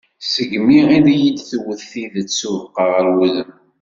[0.33, 0.79] Segmi
[1.13, 3.51] iyi-d-tewwet tidet s ubeqqa ɣer wudem.